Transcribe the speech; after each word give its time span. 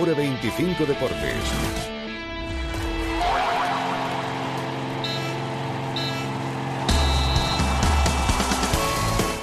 Hora 0.00 0.14
25 0.14 0.86
Deportes. 0.86 1.34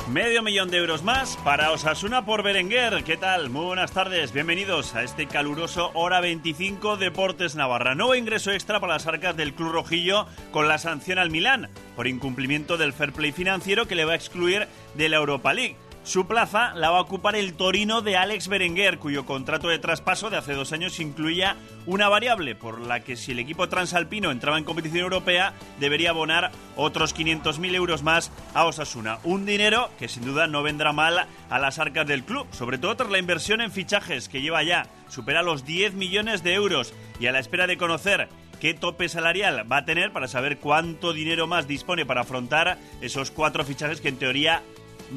Medio 0.09 0.41
millón 0.43 0.71
de 0.71 0.77
euros 0.77 1.03
más 1.03 1.35
para 1.43 1.71
Osasuna 1.71 2.25
por 2.25 2.41
Berenguer. 2.41 3.03
¿Qué 3.03 3.17
tal? 3.17 3.49
Muy 3.49 3.65
buenas 3.65 3.91
tardes. 3.91 4.31
Bienvenidos 4.31 4.95
a 4.95 5.03
este 5.03 5.27
caluroso 5.27 5.91
Hora 5.93 6.21
25 6.21 6.95
Deportes 6.95 7.55
Navarra. 7.55 7.93
Nuevo 7.93 8.15
ingreso 8.15 8.51
extra 8.51 8.79
para 8.79 8.93
las 8.93 9.07
arcas 9.07 9.35
del 9.35 9.53
Club 9.55 9.73
Rojillo 9.73 10.25
con 10.51 10.69
la 10.69 10.77
sanción 10.77 11.19
al 11.19 11.31
Milán 11.31 11.69
por 11.97 12.07
incumplimiento 12.07 12.77
del 12.77 12.93
fair 12.93 13.11
play 13.11 13.33
financiero 13.33 13.89
que 13.89 13.95
le 13.95 14.05
va 14.05 14.13
a 14.13 14.15
excluir 14.15 14.69
de 14.93 15.09
la 15.09 15.17
Europa 15.17 15.53
League. 15.53 15.75
Su 16.05 16.27
plaza 16.27 16.71
la 16.75 16.91
va 16.91 16.99
a 16.99 17.01
ocupar 17.01 17.35
el 17.35 17.55
Torino 17.55 18.03
de 18.03 18.15
Alex 18.15 18.47
Berenguer, 18.47 18.99
cuyo 18.99 19.25
contrato 19.25 19.69
de 19.69 19.79
traspaso 19.79 20.29
de 20.29 20.37
hace 20.37 20.53
dos 20.53 20.71
años 20.71 20.99
incluía 20.99 21.57
una 21.87 22.09
variable 22.09 22.53
por 22.53 22.79
la 22.79 22.99
que 22.99 23.15
si 23.15 23.31
el 23.31 23.39
equipo 23.39 23.69
transalpino 23.69 24.29
entraba 24.29 24.59
en 24.59 24.65
competición 24.65 25.01
europea 25.01 25.55
debería 25.79 26.11
abonar 26.11 26.51
otros 26.75 27.15
500.000 27.15 27.73
euros 27.73 28.03
más 28.03 28.31
a 28.53 28.65
Osasuna. 28.65 29.17
Un 29.23 29.47
dinero 29.47 29.89
que 29.97 30.07
sin 30.07 30.25
duda 30.25 30.45
no 30.45 30.61
vendrá 30.61 30.93
mal 30.93 31.25
a 31.49 31.59
las 31.59 31.79
arcas 31.79 32.05
del 32.05 32.23
club, 32.23 32.45
sobre 32.51 32.77
todo 32.77 32.95
tras 32.95 33.09
la 33.09 33.17
inversión 33.17 33.59
en 33.59 33.71
fichajes 33.71 34.29
que 34.29 34.41
lleva 34.41 34.61
ya, 34.61 34.85
supera 35.09 35.41
los 35.41 35.65
10 35.65 35.95
millones 35.95 36.43
de 36.43 36.53
euros 36.53 36.93
y 37.19 37.25
a 37.25 37.31
la 37.31 37.39
espera 37.39 37.65
de 37.65 37.77
conocer 37.77 38.29
qué 38.59 38.75
tope 38.75 39.09
salarial 39.09 39.69
va 39.69 39.77
a 39.77 39.85
tener 39.85 40.11
para 40.11 40.27
saber 40.27 40.59
cuánto 40.59 41.13
dinero 41.13 41.47
más 41.47 41.67
dispone 41.67 42.05
para 42.05 42.21
afrontar 42.21 42.77
esos 43.01 43.31
cuatro 43.31 43.65
fichajes 43.65 44.01
que 44.01 44.09
en 44.09 44.17
teoría 44.17 44.61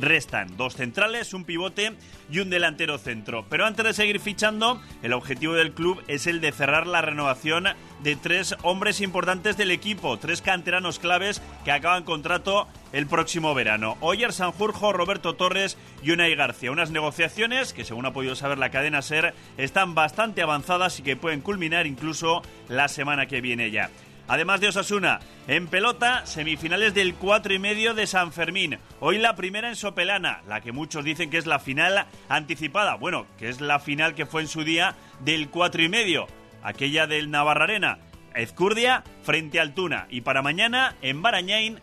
restan 0.00 0.56
dos 0.56 0.74
centrales, 0.76 1.34
un 1.34 1.44
pivote 1.44 1.94
y 2.30 2.40
un 2.40 2.50
delantero 2.50 2.98
centro. 2.98 3.46
Pero 3.48 3.66
antes 3.66 3.84
de 3.84 3.94
seguir 3.94 4.20
fichando, 4.20 4.80
el 5.02 5.12
objetivo 5.12 5.54
del 5.54 5.72
club 5.72 6.02
es 6.08 6.26
el 6.26 6.40
de 6.40 6.52
cerrar 6.52 6.86
la 6.86 7.02
renovación 7.02 7.64
de 8.02 8.16
tres 8.16 8.54
hombres 8.62 9.00
importantes 9.00 9.56
del 9.56 9.70
equipo, 9.70 10.18
tres 10.18 10.42
canteranos 10.42 10.98
claves 10.98 11.42
que 11.64 11.72
acaban 11.72 12.04
contrato 12.04 12.68
el 12.92 13.06
próximo 13.06 13.54
verano. 13.54 13.96
Oyer 14.00 14.32
Sanjurjo, 14.32 14.92
Roberto 14.92 15.34
Torres 15.34 15.76
y 16.02 16.10
Unai 16.10 16.34
García. 16.34 16.70
Unas 16.70 16.90
negociaciones 16.90 17.72
que, 17.72 17.84
según 17.84 18.06
ha 18.06 18.12
podido 18.12 18.34
saber 18.34 18.58
la 18.58 18.70
cadena 18.70 19.02
SER, 19.02 19.34
están 19.56 19.94
bastante 19.94 20.42
avanzadas 20.42 20.98
y 20.98 21.02
que 21.02 21.16
pueden 21.16 21.40
culminar 21.40 21.86
incluso 21.86 22.42
la 22.68 22.88
semana 22.88 23.26
que 23.26 23.40
viene 23.40 23.70
ya. 23.70 23.90
Además 24.28 24.60
de 24.60 24.68
Osasuna, 24.68 25.20
en 25.46 25.68
pelota, 25.68 26.26
semifinales 26.26 26.92
del 26.92 27.14
4 27.14 27.54
y 27.54 27.58
medio 27.58 27.94
de 27.94 28.06
San 28.06 28.30
Fermín. 28.30 28.78
Hoy 29.00 29.16
la 29.16 29.34
primera 29.34 29.70
en 29.70 29.76
Sopelana, 29.76 30.42
la 30.46 30.60
que 30.60 30.70
muchos 30.70 31.02
dicen 31.02 31.30
que 31.30 31.38
es 31.38 31.46
la 31.46 31.58
final 31.58 32.04
anticipada. 32.28 32.96
Bueno, 32.96 33.26
que 33.38 33.48
es 33.48 33.62
la 33.62 33.80
final 33.80 34.14
que 34.14 34.26
fue 34.26 34.42
en 34.42 34.48
su 34.48 34.64
día 34.64 34.96
del 35.20 35.48
4 35.48 35.82
y 35.82 35.88
medio, 35.88 36.26
aquella 36.62 37.06
del 37.06 37.30
Navarrarena. 37.30 38.00
Ezcurdia 38.34 39.02
frente 39.22 39.60
al 39.60 39.72
Tuna. 39.72 40.06
Y 40.10 40.20
para 40.20 40.42
mañana, 40.42 40.94
en 41.00 41.22
Barañain, 41.22 41.80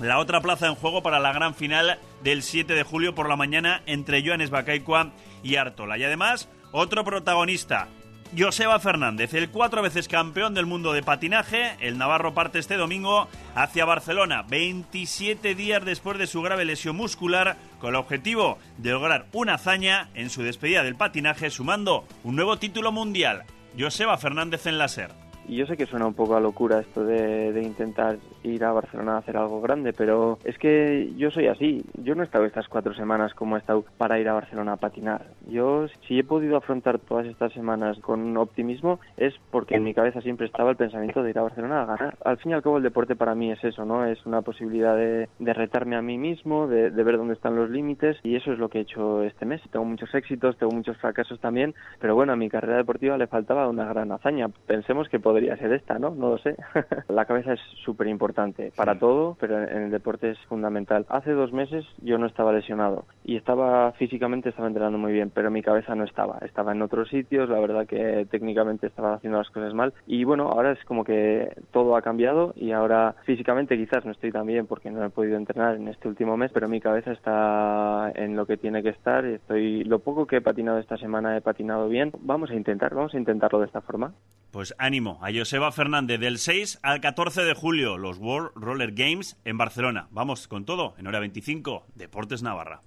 la 0.00 0.18
otra 0.18 0.40
plaza 0.40 0.66
en 0.66 0.74
juego 0.74 1.00
para 1.00 1.20
la 1.20 1.32
gran 1.32 1.54
final 1.54 2.00
del 2.24 2.42
7 2.42 2.74
de 2.74 2.82
julio 2.82 3.14
por 3.14 3.28
la 3.28 3.36
mañana 3.36 3.82
entre 3.86 4.26
Joanes 4.26 4.50
Bacaicua 4.50 5.12
y 5.44 5.54
Artola. 5.56 5.96
Y 5.96 6.02
además, 6.02 6.48
otro 6.72 7.04
protagonista, 7.04 7.86
Joseba 8.36 8.80
Fernández, 8.80 9.32
el 9.34 9.50
cuatro 9.50 9.82
veces 9.82 10.08
campeón 10.08 10.54
del 10.54 10.66
mundo 10.66 10.92
de 10.92 11.02
patinaje, 11.02 11.76
el 11.80 11.98
Navarro 11.98 12.34
parte 12.34 12.58
este 12.58 12.76
domingo 12.76 13.28
hacia 13.54 13.84
Barcelona, 13.84 14.42
27 14.42 15.54
días 15.54 15.84
después 15.84 16.18
de 16.18 16.26
su 16.26 16.42
grave 16.42 16.64
lesión 16.64 16.96
muscular, 16.96 17.56
con 17.80 17.90
el 17.90 17.96
objetivo 17.96 18.58
de 18.78 18.90
lograr 18.90 19.26
una 19.32 19.54
hazaña 19.54 20.08
en 20.14 20.30
su 20.30 20.42
despedida 20.42 20.82
del 20.82 20.96
patinaje, 20.96 21.50
sumando 21.50 22.04
un 22.24 22.34
nuevo 22.34 22.58
título 22.58 22.90
mundial. 22.90 23.44
Joseba 23.78 24.18
Fernández 24.18 24.66
en 24.66 24.78
la 24.78 24.88
SER. 24.88 25.23
Y 25.46 25.56
yo 25.56 25.66
sé 25.66 25.76
que 25.76 25.86
suena 25.86 26.06
un 26.06 26.14
poco 26.14 26.36
a 26.36 26.40
locura 26.40 26.80
esto 26.80 27.04
de, 27.04 27.52
de, 27.52 27.62
intentar 27.62 28.16
ir 28.42 28.64
a 28.64 28.72
Barcelona 28.72 29.14
a 29.14 29.18
hacer 29.18 29.36
algo 29.36 29.60
grande, 29.60 29.92
pero 29.92 30.38
es 30.44 30.58
que 30.58 31.12
yo 31.16 31.30
soy 31.30 31.48
así. 31.48 31.84
Yo 32.02 32.14
no 32.14 32.22
he 32.22 32.26
estado 32.26 32.44
estas 32.44 32.68
cuatro 32.68 32.94
semanas 32.94 33.34
como 33.34 33.56
he 33.56 33.58
estado 33.58 33.84
para 33.98 34.18
ir 34.18 34.28
a 34.28 34.34
Barcelona 34.34 34.72
a 34.72 34.76
patinar. 34.76 35.26
Yo, 35.48 35.86
si 36.06 36.18
he 36.18 36.24
podido 36.24 36.56
afrontar 36.56 36.98
todas 36.98 37.26
estas 37.26 37.52
semanas 37.52 37.98
con 38.00 38.36
optimismo, 38.36 39.00
es 39.16 39.34
porque 39.50 39.76
en 39.76 39.84
mi 39.84 39.94
cabeza 39.94 40.20
siempre 40.20 40.46
estaba 40.46 40.70
el 40.70 40.76
pensamiento 40.76 41.22
de 41.22 41.30
ir 41.30 41.38
a 41.38 41.42
Barcelona 41.42 41.82
a 41.82 41.86
ganar. 41.86 42.16
Al 42.24 42.38
fin 42.38 42.52
y 42.52 42.54
al 42.54 42.62
cabo, 42.62 42.78
el 42.78 42.82
deporte 42.82 43.16
para 43.16 43.34
mí 43.34 43.52
es 43.52 43.62
eso, 43.64 43.84
¿no? 43.84 44.06
Es 44.06 44.24
una 44.26 44.42
posibilidad 44.42 44.96
de, 44.96 45.28
de 45.38 45.52
retarme 45.52 45.96
a 45.96 46.02
mí 46.02 46.18
mismo, 46.18 46.66
de, 46.66 46.90
de 46.90 47.02
ver 47.04 47.18
dónde 47.18 47.34
están 47.34 47.56
los 47.56 47.70
límites, 47.70 48.18
y 48.22 48.36
eso 48.36 48.52
es 48.52 48.58
lo 48.58 48.68
que 48.68 48.78
he 48.78 48.82
hecho 48.82 49.22
este 49.22 49.44
mes. 49.44 49.60
Tengo 49.70 49.84
muchos 49.84 50.14
éxitos, 50.14 50.56
tengo 50.56 50.72
muchos 50.72 50.96
fracasos 50.96 51.38
también, 51.40 51.74
pero 52.00 52.14
bueno, 52.14 52.32
a 52.32 52.36
mi 52.36 52.48
carrera 52.48 52.78
deportiva 52.78 53.18
le 53.18 53.26
faltaba 53.26 53.68
una 53.68 53.84
gran 53.84 54.12
hazaña. 54.12 54.48
Pensemos 54.66 55.08
que 55.08 55.20
podría 55.34 55.56
ser 55.56 55.72
esta, 55.72 55.98
¿no? 55.98 56.10
No 56.10 56.30
lo 56.30 56.38
sé. 56.38 56.54
la 57.08 57.24
cabeza 57.24 57.54
es 57.54 57.60
súper 57.84 58.06
importante 58.06 58.70
para 58.76 58.92
sí. 58.92 59.00
todo, 59.00 59.36
pero 59.40 59.64
en 59.64 59.82
el 59.82 59.90
deporte 59.90 60.30
es 60.30 60.38
fundamental. 60.46 61.06
Hace 61.08 61.32
dos 61.32 61.52
meses 61.52 61.84
yo 62.02 62.18
no 62.18 62.26
estaba 62.26 62.52
lesionado 62.52 63.04
y 63.24 63.34
estaba 63.34 63.90
físicamente, 63.94 64.50
estaba 64.50 64.68
entrenando 64.68 64.96
muy 64.96 65.12
bien, 65.12 65.32
pero 65.34 65.50
mi 65.50 65.60
cabeza 65.60 65.96
no 65.96 66.04
estaba. 66.04 66.38
Estaba 66.42 66.70
en 66.70 66.82
otros 66.82 67.08
sitios, 67.08 67.48
la 67.48 67.58
verdad 67.58 67.84
que 67.84 68.28
técnicamente 68.30 68.86
estaba 68.86 69.14
haciendo 69.14 69.38
las 69.38 69.50
cosas 69.50 69.74
mal 69.74 69.92
y 70.06 70.22
bueno, 70.22 70.50
ahora 70.50 70.70
es 70.70 70.84
como 70.84 71.02
que 71.02 71.52
todo 71.72 71.96
ha 71.96 72.02
cambiado 72.02 72.52
y 72.54 72.70
ahora 72.70 73.16
físicamente 73.24 73.76
quizás 73.76 74.04
no 74.04 74.12
estoy 74.12 74.30
tan 74.30 74.46
bien 74.46 74.68
porque 74.68 74.92
no 74.92 75.04
he 75.04 75.10
podido 75.10 75.36
entrenar 75.36 75.74
en 75.74 75.88
este 75.88 76.06
último 76.06 76.36
mes, 76.36 76.52
pero 76.54 76.68
mi 76.68 76.80
cabeza 76.80 77.10
está 77.10 78.12
en 78.14 78.36
lo 78.36 78.46
que 78.46 78.56
tiene 78.56 78.84
que 78.84 78.90
estar. 78.90 79.24
Estoy 79.24 79.82
lo 79.82 79.98
poco 79.98 80.28
que 80.28 80.36
he 80.36 80.40
patinado 80.40 80.78
esta 80.78 80.96
semana 80.96 81.36
he 81.36 81.40
patinado 81.40 81.88
bien. 81.88 82.12
Vamos 82.20 82.50
a 82.50 82.54
intentar, 82.54 82.94
vamos 82.94 83.14
a 83.14 83.18
intentarlo 83.18 83.58
de 83.58 83.66
esta 83.66 83.80
forma. 83.80 84.12
Pues 84.54 84.72
ánimo 84.78 85.18
a 85.20 85.32
Joseba 85.34 85.72
Fernández 85.72 86.20
del 86.20 86.38
6 86.38 86.78
al 86.84 87.00
14 87.00 87.42
de 87.42 87.54
julio, 87.54 87.98
los 87.98 88.18
World 88.18 88.52
Roller 88.54 88.92
Games 88.92 89.36
en 89.44 89.58
Barcelona. 89.58 90.06
Vamos 90.12 90.46
con 90.46 90.64
todo 90.64 90.94
en 90.96 91.08
hora 91.08 91.18
25, 91.18 91.88
Deportes 91.96 92.44
Navarra. 92.44 92.80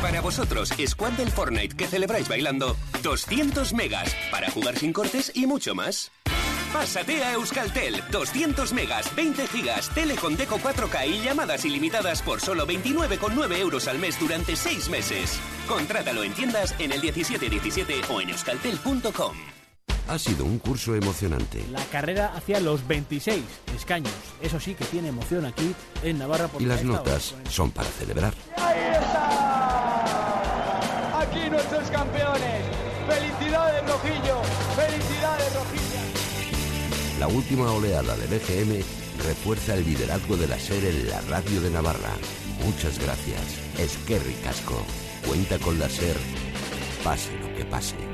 Para 0.00 0.22
vosotros, 0.22 0.72
Squad 0.86 1.12
del 1.12 1.28
Fortnite 1.28 1.76
que 1.76 1.86
celebráis 1.86 2.26
bailando 2.26 2.74
200 3.02 3.74
megas 3.74 4.16
para 4.30 4.50
jugar 4.50 4.76
sin 4.76 4.94
cortes 4.94 5.30
y 5.34 5.46
mucho 5.46 5.74
más. 5.74 6.10
Pásate 6.72 7.22
a 7.22 7.34
Euskaltel, 7.34 8.02
200 8.10 8.72
megas, 8.72 9.14
20 9.14 9.46
gigas, 9.46 9.90
tele 9.90 10.14
con 10.14 10.38
Deco 10.38 10.56
4K 10.56 11.06
y 11.06 11.22
llamadas 11.22 11.66
ilimitadas 11.66 12.22
por 12.22 12.40
solo 12.40 12.66
29,9 12.66 13.58
euros 13.58 13.88
al 13.88 13.98
mes 13.98 14.18
durante 14.18 14.56
6 14.56 14.88
meses. 14.88 15.38
Contrátalo 15.68 16.22
en 16.22 16.32
tiendas 16.32 16.74
en 16.78 16.92
el 16.92 17.02
1717 17.02 18.00
o 18.08 18.22
en 18.22 18.30
euskaltel.com. 18.30 19.36
Ha 20.08 20.18
sido 20.18 20.44
un 20.46 20.58
curso 20.58 20.94
emocionante. 20.94 21.62
La 21.70 21.84
carrera 21.84 22.32
hacia 22.34 22.60
los 22.60 22.88
26 22.88 23.44
escaños. 23.76 24.14
Eso 24.40 24.58
sí 24.58 24.74
que 24.74 24.86
tiene 24.86 25.08
emoción 25.08 25.44
aquí 25.44 25.74
en 26.02 26.18
Navarra. 26.18 26.48
Y 26.58 26.64
las 26.64 26.82
notas 26.82 27.34
son 27.50 27.70
para 27.70 27.90
celebrar. 27.90 28.32
¡Ahí 28.56 28.80
está! 28.94 29.28
Aquí 31.20 31.50
nuestros 31.50 31.90
campeones. 31.90 32.62
¡Felicidades, 33.06 33.86
Rojillo! 33.86 34.40
¡Felicidades, 34.76 35.54
Rojillo! 35.54 36.00
La 37.20 37.28
última 37.28 37.70
oleada 37.70 38.16
del 38.16 38.32
EGM 38.32 38.82
refuerza 39.26 39.74
el 39.74 39.84
liderazgo 39.84 40.38
de 40.38 40.48
la 40.48 40.58
SER 40.58 40.86
en 40.86 41.10
la 41.10 41.20
radio 41.22 41.60
de 41.60 41.68
Navarra. 41.70 42.16
Muchas 42.64 42.98
gracias. 42.98 43.42
Es 43.78 43.98
que 44.06 44.18
ricasco. 44.18 44.82
Cuenta 45.26 45.58
con 45.58 45.78
la 45.78 45.90
SER. 45.90 46.16
Pase 47.04 47.36
lo 47.40 47.54
que 47.54 47.66
pase. 47.66 48.07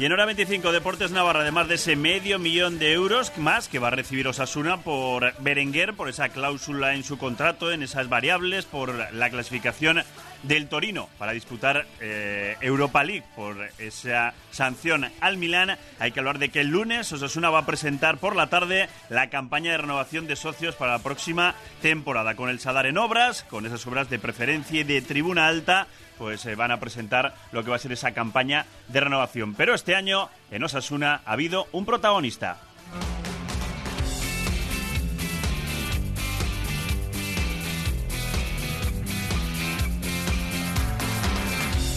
Y 0.00 0.06
en 0.06 0.12
hora 0.12 0.24
25 0.24 0.72
Deportes 0.72 1.10
Navarra, 1.10 1.42
además 1.42 1.68
de 1.68 1.74
ese 1.74 1.94
medio 1.94 2.38
millón 2.38 2.78
de 2.78 2.94
euros 2.94 3.36
más 3.36 3.68
que 3.68 3.78
va 3.78 3.88
a 3.88 3.90
recibir 3.90 4.26
Osasuna 4.26 4.78
por 4.78 5.34
Berenguer, 5.40 5.92
por 5.92 6.08
esa 6.08 6.30
cláusula 6.30 6.94
en 6.94 7.04
su 7.04 7.18
contrato, 7.18 7.70
en 7.70 7.82
esas 7.82 8.08
variables, 8.08 8.64
por 8.64 9.12
la 9.12 9.28
clasificación 9.28 10.02
del 10.42 10.68
Torino 10.68 11.10
para 11.18 11.32
disputar 11.32 11.84
eh, 12.00 12.56
Europa 12.62 13.04
League, 13.04 13.24
por 13.36 13.58
esa 13.76 14.32
sanción 14.50 15.04
al 15.20 15.36
Milán. 15.36 15.76
Hay 15.98 16.12
que 16.12 16.20
hablar 16.20 16.38
de 16.38 16.48
que 16.48 16.62
el 16.62 16.68
lunes 16.68 17.12
Osasuna 17.12 17.50
va 17.50 17.58
a 17.58 17.66
presentar 17.66 18.16
por 18.16 18.36
la 18.36 18.48
tarde 18.48 18.88
la 19.10 19.28
campaña 19.28 19.72
de 19.72 19.76
renovación 19.76 20.26
de 20.26 20.36
socios 20.36 20.76
para 20.76 20.92
la 20.92 21.02
próxima 21.02 21.54
temporada, 21.82 22.36
con 22.36 22.48
el 22.48 22.58
Sadar 22.58 22.86
en 22.86 22.96
obras, 22.96 23.42
con 23.50 23.66
esas 23.66 23.86
obras 23.86 24.08
de 24.08 24.18
preferencia 24.18 24.80
y 24.80 24.84
de 24.84 25.02
tribuna 25.02 25.46
alta 25.46 25.88
pues 26.20 26.44
eh, 26.44 26.54
van 26.54 26.70
a 26.70 26.78
presentar 26.78 27.34
lo 27.50 27.64
que 27.64 27.70
va 27.70 27.76
a 27.76 27.78
ser 27.78 27.92
esa 27.92 28.12
campaña 28.12 28.66
de 28.88 29.00
renovación. 29.00 29.54
Pero 29.54 29.74
este 29.74 29.96
año 29.96 30.28
en 30.50 30.62
Osasuna 30.62 31.22
ha 31.24 31.32
habido 31.32 31.66
un 31.72 31.86
protagonista. 31.86 32.58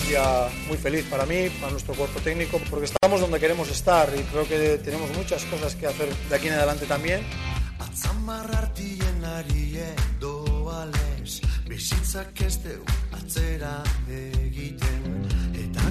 día 0.07 0.47
muy 0.67 0.77
feliz 0.77 1.05
para 1.09 1.25
mí, 1.25 1.49
para 1.59 1.71
nuestro 1.71 1.93
cuerpo 1.93 2.19
técnico, 2.19 2.59
porque 2.69 2.85
estamos 2.85 3.19
donde 3.19 3.39
queremos 3.39 3.69
estar 3.69 4.09
y 4.15 4.21
creo 4.23 4.47
que 4.47 4.77
tenemos 4.77 5.09
muchas 5.17 5.43
cosas 5.45 5.75
que 5.75 5.87
hacer 5.87 6.13
de 6.29 6.35
aquí 6.35 6.47
en 6.47 6.53
adelante 6.53 6.85
también. 6.85 7.21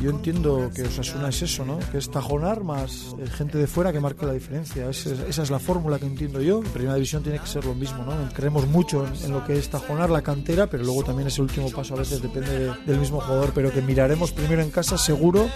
Yo 0.02 0.10
entiendo 0.10 0.70
que 0.74 0.82
Osasuna 0.82 1.28
es 1.28 1.42
eso, 1.42 1.64
¿no? 1.64 1.78
Que 1.90 1.98
es 1.98 2.10
tajonar 2.10 2.64
más 2.64 3.14
eh, 3.18 3.26
gente 3.28 3.56
de 3.56 3.68
fuera 3.68 3.92
que 3.92 4.00
marque 4.00 4.26
la 4.26 4.32
diferencia. 4.32 4.90
esa 4.90 5.42
es 5.42 5.50
la 5.50 5.58
fórmula 5.60 5.98
que 5.98 6.06
entiendo 6.06 6.40
yo. 6.40 6.58
En 6.58 6.70
primera 6.70 6.96
división 6.96 7.22
tiene 7.22 7.38
que 7.38 7.46
ser 7.46 7.64
lo 7.64 7.74
mismo, 7.74 8.04
¿no? 8.04 8.28
Creemos 8.34 8.66
mucho 8.66 9.06
en, 9.06 9.30
lo 9.30 9.44
que 9.44 9.56
es 9.56 9.70
tajonar 9.70 10.10
la 10.10 10.22
cantera, 10.22 10.66
pero 10.66 10.82
luego 10.82 11.04
también 11.04 11.28
ese 11.28 11.40
último 11.40 11.70
paso 11.70 11.94
a 11.94 11.98
veces 11.98 12.20
depende 12.20 12.72
del 12.84 12.98
mismo 12.98 13.20
jugador. 13.20 13.52
Pero 13.54 13.72
que 13.72 13.80
miraremos 13.80 14.32
primero 14.32 14.60
en 14.60 14.70
casa, 14.70 14.98
seguro. 14.98 15.48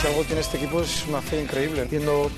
Si 0.00 0.06
algo 0.06 0.24
tiene 0.24 0.40
este 0.40 0.56
equipo 0.56 0.82
es 0.82 1.06
una 1.06 1.20
fe 1.22 1.42
increíble. 1.42 1.86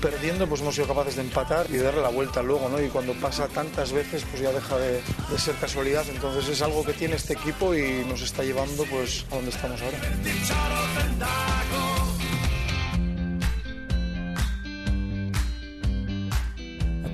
Perdiendo, 0.01 0.47
pues 0.47 0.61
hemos 0.61 0.75
sido 0.75 0.87
capaces 0.87 1.15
de 1.15 1.21
empatar 1.23 1.67
y 1.69 1.77
darle 1.77 2.01
la 2.01 2.09
vuelta 2.09 2.41
luego, 2.43 2.69
¿no? 2.69 2.81
Y 2.81 2.89
cuando 2.89 3.13
pasa 3.13 3.47
tantas 3.47 3.91
veces, 3.91 4.23
pues 4.29 4.41
ya 4.41 4.51
deja 4.51 4.77
de, 4.77 4.93
de 4.93 5.37
ser 5.37 5.55
casualidad. 5.55 6.05
Entonces 6.09 6.47
es 6.49 6.61
algo 6.61 6.83
que 6.83 6.93
tiene 6.93 7.15
este 7.15 7.33
equipo 7.33 7.73
y 7.73 8.05
nos 8.07 8.21
está 8.21 8.43
llevando, 8.43 8.83
pues, 8.85 9.25
a 9.31 9.35
donde 9.35 9.51
estamos 9.51 9.81
ahora. 9.81 9.97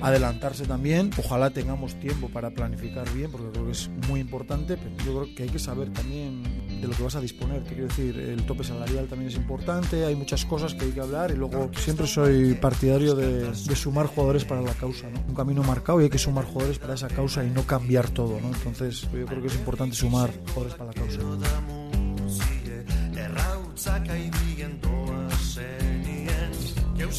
adelantarse 0.02 0.66
también. 0.66 1.10
Ojalá 1.16 1.50
tengamos 1.50 1.98
tiempo 1.98 2.28
para 2.28 2.50
planificar 2.50 3.10
bien, 3.14 3.30
porque 3.30 3.50
creo 3.52 3.66
que 3.66 3.72
es 3.72 3.88
muy 4.08 4.20
importante, 4.20 4.76
pero 4.76 4.90
yo 5.04 5.20
creo 5.20 5.34
que 5.34 5.42
hay 5.44 5.48
que 5.48 5.58
saber 5.58 5.92
también 5.92 6.42
de 6.82 6.88
lo 6.88 6.94
que 6.94 7.02
vas 7.04 7.14
a 7.14 7.20
disponer. 7.20 7.62
quiero 7.62 7.84
decir, 7.84 8.18
el 8.18 8.44
tope 8.44 8.64
salarial 8.64 9.06
también 9.06 9.30
es 9.30 9.36
importante, 9.36 10.04
hay 10.04 10.16
muchas 10.16 10.44
cosas 10.44 10.74
que 10.74 10.84
hay 10.86 10.90
que 10.90 11.00
hablar 11.00 11.30
y 11.30 11.36
luego 11.36 11.70
siempre 11.76 12.08
soy 12.08 12.54
partidario 12.54 13.14
de, 13.14 13.54
sumar 13.54 14.06
jugadores 14.06 14.44
para 14.44 14.60
la 14.60 14.74
causa. 14.74 15.08
¿no? 15.08 15.20
Un 15.28 15.34
camino 15.34 15.62
marcado 15.62 16.00
y 16.00 16.04
hay 16.04 16.10
que 16.10 16.18
sumar 16.18 16.44
jugadores 16.44 16.78
para 16.78 16.94
esa 16.94 17.08
causa 17.08 17.44
y 17.44 17.50
no 17.50 17.62
cambiar 17.62 18.10
todo. 18.10 18.40
¿no? 18.40 18.48
Entonces 18.48 19.02
yo 19.12 19.26
creo 19.26 19.40
que 19.40 19.46
es 19.46 19.54
importante 19.54 19.94
sumar 19.94 20.30
jugadores 20.48 20.74
para 20.74 20.86
la 20.86 20.94
causa. 20.94 21.18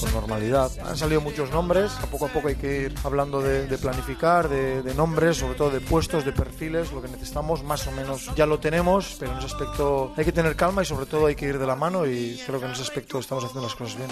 Con 0.04 0.14
normalidad. 0.14 0.72
Han 0.86 0.98
salido 0.98 1.22
muchos 1.22 1.52
nombres, 1.52 1.92
a 2.02 2.08
poco 2.08 2.26
a 2.26 2.30
poco 2.30 2.48
hay 2.50 2.56
que 2.56 2.84
ir 2.84 2.96
hablando 3.04 3.42
de, 3.42 3.78
planificar, 3.78 4.50
de, 4.50 4.94
nombres, 4.96 5.38
sobre 5.38 5.56
todo 5.56 5.70
de 5.70 5.82
puestos, 5.82 6.26
de 6.26 6.32
perfiles, 6.32 6.92
lo 6.92 7.02
que 7.02 7.08
necesitamos 7.08 7.64
más 7.64 7.88
o 7.88 7.92
menos 7.92 8.30
ya 8.36 8.46
lo 8.46 8.60
tenemos, 8.60 9.16
pero 9.20 9.32
en 9.32 9.38
ese 9.38 9.48
aspecto 9.48 10.14
hay 10.16 10.26
que 10.26 10.32
tener 10.32 10.56
calma 10.56 10.84
y 10.84 10.86
sobre 10.86 11.06
todo 11.06 11.28
hay 11.28 11.36
que 11.36 11.46
ir 11.46 11.58
de 11.58 11.68
la 11.68 11.76
mano 11.76 12.06
y 12.06 12.40
creo 12.46 12.60
que 12.60 12.66
en 12.66 12.72
ese 12.72 12.84
aspecto 12.84 13.20
estamos 13.20 13.44
haciendo 13.44 13.68
las 13.68 13.76
cosas 13.76 13.98
bien. 13.98 14.10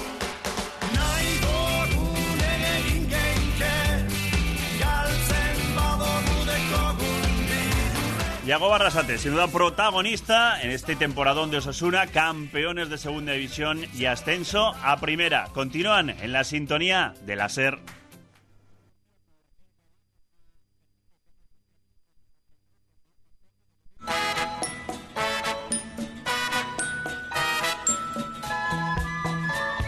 Yago 8.51 8.67
Barrasate, 8.67 9.17
sin 9.17 9.31
duda 9.31 9.47
protagonista 9.47 10.61
en 10.61 10.71
este 10.71 10.97
temporadón 10.97 11.51
de 11.51 11.59
Osasuna, 11.59 12.07
campeones 12.07 12.89
de 12.89 12.97
segunda 12.97 13.31
división 13.31 13.79
y 13.95 14.07
ascenso 14.07 14.75
a 14.83 14.99
primera. 14.99 15.45
Continúan 15.53 16.09
en 16.09 16.33
la 16.33 16.43
sintonía 16.43 17.13
de 17.25 17.37
la 17.37 17.47
SER. 17.47 17.79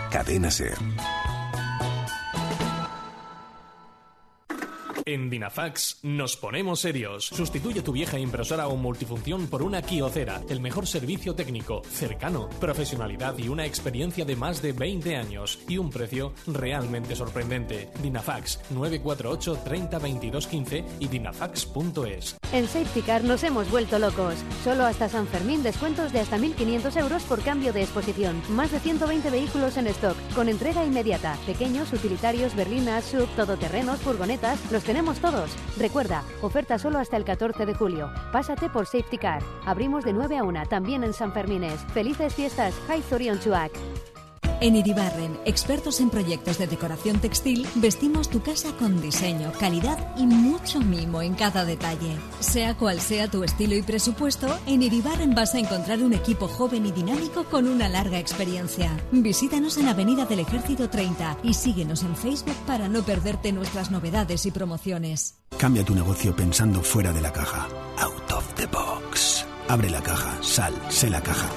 Cadena 0.10 0.50
SER. 0.50 0.78
En 5.06 5.30
Dinafax 5.30 6.00
nos 6.04 6.38
ponemos 6.38 6.80
serios. 6.80 7.26
Sustituye 7.26 7.82
tu 7.82 7.92
vieja 7.92 8.18
impresora 8.18 8.68
o 8.68 8.78
multifunción 8.78 9.48
por 9.48 9.62
una 9.62 9.82
Kiocera, 9.82 10.42
el 10.48 10.62
mejor 10.62 10.88
servicio 10.88 11.36
técnico, 11.36 11.82
cercano, 11.84 12.48
profesionalidad 12.62 13.38
y 13.38 13.50
una 13.50 13.66
experiencia 13.66 14.24
de 14.24 14.38
más 14.38 14.62
de 14.62 14.72
20 14.72 15.18
años 15.18 15.60
y 15.68 15.78
un 15.78 15.90
precio 15.90 16.34
realmente 16.48 17.16
sorprendente. 17.16 17.90
Dinafax 18.02 18.62
948 18.70 19.60
30 19.66 20.00
22 20.00 20.48
15 20.48 20.86
y 21.00 21.08
dinafax.es. 21.08 22.38
En 22.54 22.68
Safety 22.68 23.02
Car 23.02 23.24
nos 23.24 23.44
hemos 23.44 23.70
vuelto 23.72 24.00
locos. 24.00 24.36
Solo 24.64 24.86
hasta 24.86 25.10
San 25.10 25.28
Fermín 25.28 25.64
descuentos 25.64 26.14
de 26.14 26.20
hasta 26.20 26.38
1.500 26.38 26.98
euros 26.98 27.24
por 27.24 27.42
cambio 27.42 27.74
de 27.74 27.82
exposición. 27.82 28.42
Más 28.50 28.72
de 28.72 28.80
120 28.80 29.30
vehículos 29.32 29.76
en 29.76 29.88
stock, 29.88 30.16
con 30.36 30.48
entrega 30.48 30.86
inmediata. 30.86 31.36
Pequeños, 31.46 31.92
utilitarios, 31.92 32.56
berlinas, 32.56 33.06
sub, 33.06 33.28
todoterrenos, 33.36 34.00
furgonetas, 34.00 34.60
los 34.72 34.84
tenemos 34.94 35.18
todos. 35.18 35.50
Recuerda, 35.80 36.24
oferta 36.44 36.78
solo 36.78 37.00
hasta 37.00 37.18
el 37.18 37.26
14 37.26 37.66
de 37.66 37.74
julio. 37.74 38.12
Pásate 38.32 38.70
por 38.70 38.86
Safety 38.86 39.18
Car. 39.18 39.42
Abrimos 39.66 40.04
de 40.06 40.14
9 40.14 40.38
a 40.38 40.44
1, 40.44 40.68
también 40.70 41.04
en 41.04 41.14
San 41.14 41.34
Fermines. 41.34 41.84
Felices 41.96 42.36
fiestas, 42.36 42.76
High 42.88 43.02
Zorion 43.02 43.40
Chuac. 43.40 43.72
En 44.64 44.78
Iribarren, 44.78 45.38
expertos 45.44 46.00
en 46.00 46.10
proyectos 46.10 46.58
de 46.58 46.68
decoración 46.68 47.20
textil, 47.20 47.68
vestimos 47.76 48.30
tu 48.30 48.42
casa 48.42 48.72
con 48.80 49.02
diseño, 49.02 49.52
calidad 49.60 50.16
y 50.18 50.26
mucho 50.26 50.80
mimo 50.80 51.22
en 51.22 51.34
cada 51.34 51.66
detalle. 51.66 52.16
Sea 52.40 52.74
cual 52.74 53.02
sea 53.02 53.30
tu 53.30 53.44
estilo 53.44 53.76
y 53.76 53.82
presupuesto, 53.82 54.58
en 54.66 54.82
Iribarren 54.82 55.36
vas 55.36 55.54
a 55.54 55.60
encontrar 55.60 56.02
un 56.02 56.14
equipo 56.14 56.48
joven 56.48 56.86
y 56.86 56.94
dinámico 56.94 57.44
con 57.44 57.68
una 57.68 57.90
larga 57.90 58.20
experiencia. 58.20 58.98
Visítanos 59.12 59.78
en 59.80 59.90
Avenida 59.90 60.26
del 60.26 60.40
Ejército 60.40 60.90
30 60.90 61.40
y 61.44 61.56
síguenos 61.56 62.04
en 62.04 62.16
Facebook 62.16 62.56
para 62.66 62.88
no 62.88 63.04
perderte 63.04 63.52
nuestras 63.52 63.92
novedades 63.92 64.46
y 64.46 64.52
promociones. 64.52 65.40
Cambia 65.58 65.84
tu 65.84 65.94
negocio 65.94 66.34
pensando 66.34 66.82
fuera 66.82 67.12
de 67.12 67.20
la 67.20 67.34
caja. 67.34 67.68
Out 67.98 68.32
of 68.32 68.54
the 68.54 68.66
box. 68.68 68.93
Abre 69.68 69.90
la 69.90 70.02
caja, 70.02 70.38
sal, 70.42 70.74
sé 70.90 71.10
la 71.10 71.22
caja. 71.22 71.50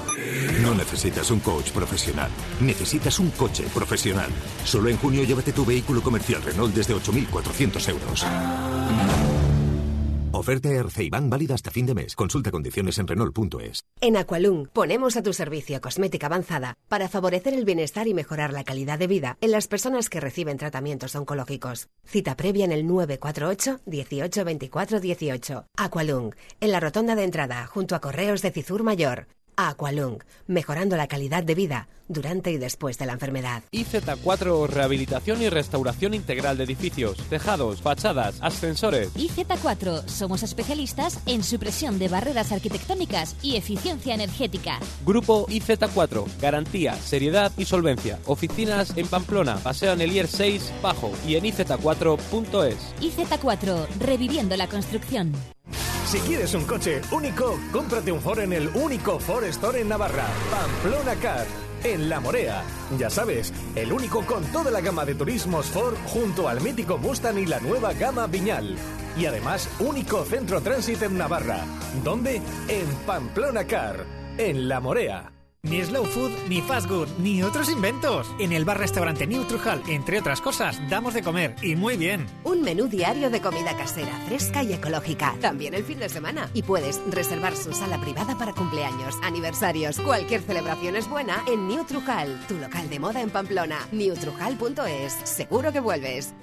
No 0.61 0.73
necesitas 0.73 1.29
un 1.31 1.39
coach 1.39 1.71
profesional. 1.71 2.29
Necesitas 2.59 3.19
un 3.19 3.31
coche 3.31 3.63
profesional. 3.73 4.29
Solo 4.63 4.89
en 4.89 4.97
junio 4.97 5.23
llévate 5.23 5.53
tu 5.53 5.65
vehículo 5.65 6.01
comercial 6.01 6.41
Renault 6.41 6.73
desde 6.73 6.95
8.400 6.95 7.89
euros. 7.89 8.25
Oferta 10.37 10.69
Erceiban 10.69 11.29
válida 11.29 11.55
hasta 11.55 11.71
fin 11.71 11.85
de 11.87 11.95
mes. 11.95 12.15
Consulta 12.15 12.51
condiciones 12.51 12.99
en 12.99 13.07
Renault.es. 13.07 13.83
En 14.01 14.17
Aqualung 14.17 14.67
ponemos 14.67 15.17
a 15.17 15.23
tu 15.23 15.33
servicio 15.33 15.81
cosmética 15.81 16.27
avanzada 16.27 16.77
para 16.87 17.09
favorecer 17.09 17.55
el 17.55 17.65
bienestar 17.65 18.07
y 18.07 18.13
mejorar 18.13 18.53
la 18.53 18.63
calidad 18.63 18.99
de 18.99 19.07
vida 19.07 19.37
en 19.41 19.51
las 19.51 19.67
personas 19.67 20.09
que 20.09 20.19
reciben 20.19 20.57
tratamientos 20.57 21.15
oncológicos. 21.15 21.87
Cita 22.05 22.37
previa 22.37 22.65
en 22.65 22.71
el 22.71 22.85
948 22.85 23.79
18 23.85 24.45
24 24.45 24.99
18. 24.99 25.65
Aqualung, 25.75 26.35
en 26.59 26.71
la 26.71 26.79
rotonda 26.79 27.15
de 27.15 27.23
entrada, 27.23 27.65
junto 27.65 27.95
a 27.95 27.99
Correos 28.01 28.41
de 28.43 28.51
Cizur 28.51 28.83
Mayor. 28.83 29.27
Aqualung, 29.57 30.19
mejorando 30.45 30.95
la 30.95 31.07
calidad 31.07 31.43
de 31.43 31.55
vida 31.55 31.87
durante 32.07 32.51
y 32.51 32.57
después 32.57 32.97
de 32.97 33.05
la 33.05 33.13
enfermedad. 33.13 33.63
IZ4 33.71 34.67
Rehabilitación 34.67 35.41
y 35.41 35.49
Restauración 35.49 36.13
Integral 36.13 36.57
de 36.57 36.63
Edificios, 36.63 37.17
Tejados, 37.29 37.81
Fachadas, 37.81 38.37
Ascensores. 38.41 39.13
IZ4 39.15 40.07
somos 40.07 40.43
especialistas 40.43 41.19
en 41.25 41.43
supresión 41.43 41.99
de 41.99 42.07
barreras 42.07 42.51
arquitectónicas 42.51 43.35
y 43.41 43.55
eficiencia 43.57 44.13
energética. 44.13 44.79
Grupo 45.05 45.47
IZ4, 45.47 46.25
garantía, 46.39 46.95
seriedad 46.95 47.51
y 47.57 47.65
solvencia. 47.65 48.19
Oficinas 48.25 48.95
en 48.95 49.07
Pamplona, 49.07 49.57
Paseo 49.57 49.91
Anelier 49.91 50.27
6, 50.27 50.71
Bajo 50.81 51.11
y 51.27 51.35
en 51.35 51.45
iz4.es. 51.45 52.77
IZ4, 53.01 53.87
reviviendo 53.99 54.55
la 54.55 54.67
construcción. 54.67 55.33
Si 56.07 56.19
quieres 56.19 56.53
un 56.53 56.63
coche 56.63 57.01
único, 57.11 57.59
cómprate 57.73 58.13
un 58.13 58.21
Ford 58.21 58.39
en 58.39 58.53
el 58.53 58.69
único 58.69 59.19
Ford 59.19 59.43
Store 59.43 59.81
en 59.81 59.89
Navarra, 59.89 60.23
Pamplona 60.49 61.15
Car, 61.15 61.45
en 61.83 62.07
La 62.07 62.21
Morea. 62.21 62.63
Ya 62.97 63.09
sabes, 63.09 63.53
el 63.75 63.91
único 63.91 64.25
con 64.25 64.41
toda 64.45 64.71
la 64.71 64.79
gama 64.79 65.03
de 65.03 65.15
turismos 65.15 65.65
Ford 65.65 65.97
junto 66.05 66.47
al 66.47 66.61
mítico 66.61 66.97
Mustang 66.97 67.37
y 67.39 67.45
la 67.45 67.59
nueva 67.59 67.91
gama 67.91 68.25
Viñal. 68.25 68.77
Y 69.17 69.25
además, 69.25 69.69
único 69.79 70.23
centro 70.23 70.61
tránsito 70.61 71.03
en 71.03 71.17
Navarra. 71.17 71.65
¿Dónde? 72.05 72.41
En 72.69 72.87
Pamplona 73.05 73.67
Car, 73.67 74.05
en 74.37 74.69
La 74.69 74.79
Morea. 74.79 75.36
Ni 75.69 75.83
slow 75.83 76.05
food, 76.05 76.31
ni 76.47 76.61
fast 76.61 76.87
food, 76.87 77.09
ni 77.19 77.43
otros 77.43 77.69
inventos. 77.69 78.27
En 78.39 78.53
el 78.53 78.63
bar-restaurante 78.63 79.27
Trujal, 79.27 79.83
entre 79.87 80.19
otras 80.19 80.39
cosas, 80.39 80.79
damos 80.89 81.13
de 81.13 81.21
comer 81.21 81.55
y 81.61 81.75
muy 81.75 81.97
bien. 81.97 82.25
Un 82.43 82.61
menú 82.61 82.87
diario 82.87 83.29
de 83.29 83.41
comida 83.41 83.75
casera, 83.75 84.17
fresca 84.27 84.63
y 84.63 84.73
ecológica. 84.73 85.35
También 85.41 85.73
el 85.73 85.83
fin 85.83 85.99
de 85.99 86.09
semana. 86.09 86.49
Y 86.53 86.63
puedes 86.63 87.01
reservar 87.09 87.55
su 87.55 87.73
sala 87.73 87.99
privada 87.99 88.37
para 88.37 88.53
cumpleaños, 88.53 89.15
aniversarios. 89.23 89.99
Cualquier 89.99 90.41
celebración 90.41 90.95
es 90.95 91.09
buena 91.09 91.43
en 91.47 91.67
Trujal, 91.85 92.39
tu 92.47 92.57
local 92.57 92.89
de 92.89 92.99
moda 92.99 93.21
en 93.21 93.29
Pamplona. 93.29 93.87
newtrujal.es. 93.91 95.13
Seguro 95.25 95.71
que 95.73 95.79
vuelves. 95.81 96.33